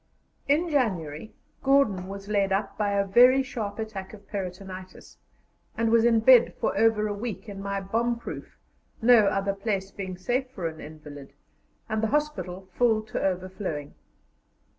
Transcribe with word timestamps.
In 0.47 0.67
January, 0.71 1.31
Gordon 1.61 2.07
was 2.07 2.27
laid 2.27 2.51
up 2.51 2.75
by 2.75 2.93
a 2.93 3.05
very 3.05 3.43
sharp 3.43 3.77
attack 3.77 4.13
of 4.15 4.27
peritonitis, 4.27 5.17
and 5.77 5.91
was 5.91 6.05
in 6.05 6.21
bed 6.21 6.55
for 6.59 6.75
over 6.75 7.07
a 7.07 7.13
week 7.13 7.47
in 7.47 7.61
my 7.61 7.79
bomb 7.81 8.17
proof, 8.17 8.57
no 8.99 9.27
other 9.27 9.53
place 9.53 9.91
being 9.91 10.17
safe 10.17 10.49
for 10.49 10.67
an 10.67 10.81
invalid, 10.81 11.33
and 11.87 12.01
the 12.01 12.07
hospital 12.07 12.67
full 12.73 13.03
to 13.03 13.21
overflowing. 13.21 13.93